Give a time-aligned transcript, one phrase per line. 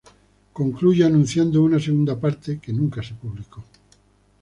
[0.53, 3.63] Concluye anunciando una segunda parte, que nunca se publicó.